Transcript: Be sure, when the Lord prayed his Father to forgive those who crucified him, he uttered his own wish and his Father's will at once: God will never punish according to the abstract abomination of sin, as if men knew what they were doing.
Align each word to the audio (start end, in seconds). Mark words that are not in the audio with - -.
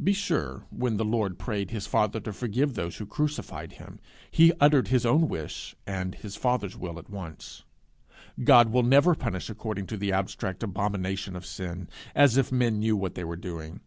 Be 0.00 0.12
sure, 0.12 0.64
when 0.70 0.96
the 0.96 1.04
Lord 1.04 1.40
prayed 1.40 1.72
his 1.72 1.88
Father 1.88 2.20
to 2.20 2.32
forgive 2.32 2.74
those 2.74 2.98
who 2.98 3.04
crucified 3.04 3.72
him, 3.72 3.98
he 4.30 4.52
uttered 4.60 4.86
his 4.86 5.04
own 5.04 5.28
wish 5.28 5.74
and 5.88 6.14
his 6.14 6.36
Father's 6.36 6.76
will 6.76 7.00
at 7.00 7.10
once: 7.10 7.64
God 8.44 8.70
will 8.70 8.84
never 8.84 9.16
punish 9.16 9.50
according 9.50 9.88
to 9.88 9.96
the 9.96 10.12
abstract 10.12 10.62
abomination 10.62 11.34
of 11.34 11.44
sin, 11.44 11.88
as 12.14 12.36
if 12.36 12.52
men 12.52 12.78
knew 12.78 12.96
what 12.96 13.16
they 13.16 13.24
were 13.24 13.34
doing. 13.34 13.80